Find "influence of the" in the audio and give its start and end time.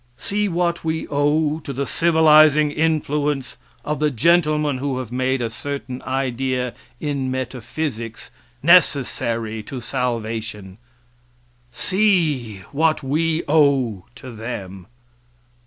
2.71-4.09